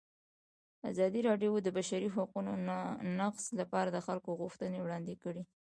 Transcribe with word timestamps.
ازادي 0.89 1.21
راډیو 1.29 1.51
د 1.61 1.63
د 1.65 1.69
بشري 1.77 2.09
حقونو 2.15 2.51
نقض 3.19 3.43
لپاره 3.59 3.89
د 3.91 3.97
خلکو 4.07 4.29
غوښتنې 4.41 4.79
وړاندې 4.81 5.15
کړي. 5.23 5.43